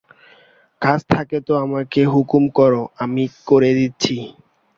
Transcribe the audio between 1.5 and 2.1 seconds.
আমাকে